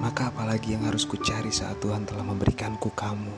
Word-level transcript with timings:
Maka 0.00 0.32
apalagi 0.32 0.72
yang 0.72 0.88
harus 0.88 1.04
kucari 1.04 1.52
saat 1.52 1.76
Tuhan 1.84 2.08
telah 2.08 2.24
memberikanku 2.24 2.88
kamu? 2.96 3.36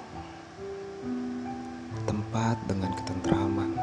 Tempat 2.06 2.56
dengan 2.70 2.94
ketentraman. 2.94 3.74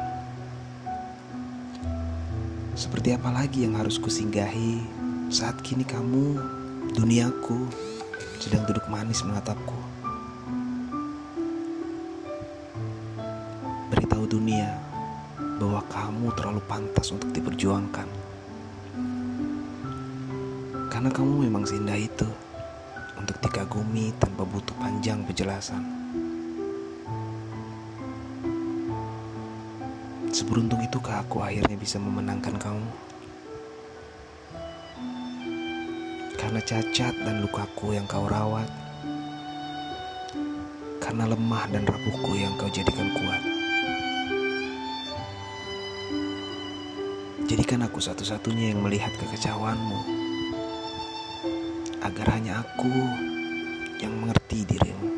Seperti 2.72 3.12
apa 3.12 3.28
lagi 3.36 3.68
yang 3.68 3.76
harus 3.76 4.00
kusinggahi 4.00 4.80
Saat 5.28 5.60
kini 5.60 5.84
kamu, 5.84 6.40
duniaku 6.96 7.68
Sedang 8.40 8.64
duduk 8.64 8.88
manis 8.88 9.20
menatapku? 9.28 9.76
Beritahu 13.92 14.24
dunia 14.24 14.72
bahwa 15.60 15.84
kamu 15.92 16.32
terlalu 16.32 16.64
pantas 16.64 17.12
untuk 17.12 17.28
diperjuangkan. 17.36 18.08
Karena 20.88 21.12
kamu 21.12 21.44
memang 21.44 21.68
seindah 21.68 22.00
itu 22.00 22.24
untuk 23.20 23.36
dikagumi 23.44 24.16
tanpa 24.16 24.48
butuh 24.48 24.72
panjang 24.80 25.20
penjelasan. 25.28 25.84
Seberuntung 30.32 30.80
itukah 30.80 31.20
aku 31.20 31.44
akhirnya 31.44 31.76
bisa 31.76 32.00
memenangkan 32.00 32.56
kamu? 32.56 32.88
Karena 36.40 36.60
cacat 36.64 37.14
dan 37.20 37.44
lukaku 37.44 37.92
yang 37.92 38.08
kau 38.08 38.24
rawat. 38.24 38.66
Karena 40.96 41.28
lemah 41.28 41.68
dan 41.68 41.84
rapuhku 41.84 42.32
yang 42.40 42.56
kau 42.56 42.72
jadikan 42.72 43.12
kuat. 43.12 43.42
Jadikan 47.44 47.84
aku 47.84 48.00
satu-satunya 48.00 48.72
yang 48.72 48.80
melihat 48.80 49.10
kekecauanmu 49.18 50.29
agar 52.00 52.26
hanya 52.32 52.64
aku 52.64 52.88
yang 54.00 54.16
mengerti 54.16 54.64
dirimu. 54.64 55.12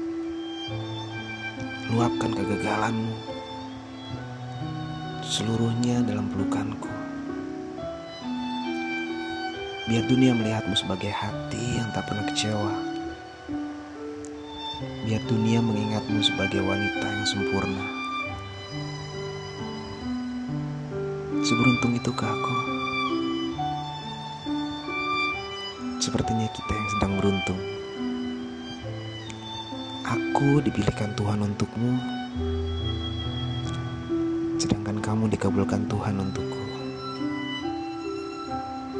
Luapkan 1.94 2.34
kegagalanmu 2.34 3.14
seluruhnya 5.22 6.02
dalam 6.02 6.27
pelukanku. 6.28 6.91
Biar 9.86 10.05
dunia 10.11 10.34
melihatmu 10.34 10.74
sebagai 10.74 11.14
hati 11.14 11.78
yang 11.78 11.89
tak 11.94 12.11
pernah 12.11 12.27
kecewa. 12.27 12.74
Biar 15.06 15.22
dunia 15.30 15.62
mengingatmu 15.62 16.19
sebagai 16.20 16.62
wanita 16.67 17.06
yang 17.06 17.27
sempurna. 17.27 17.86
Seberuntung 21.42 21.98
itukah 21.98 22.30
aku? 22.30 22.56
Sepertinya 26.03 26.50
kita 26.50 26.75
yang 26.75 26.89
sedang 26.98 27.12
beruntung. 27.22 27.61
Aku 30.03 30.58
dipilihkan 30.58 31.14
Tuhan 31.14 31.47
untukmu, 31.47 31.95
sedangkan 34.58 34.98
kamu 34.98 35.30
dikabulkan 35.30 35.86
Tuhan 35.86 36.19
untukku. 36.19 36.72